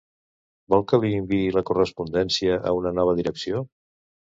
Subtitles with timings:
[0.75, 3.67] Vol que li enviï la correspondència a una nova direcció?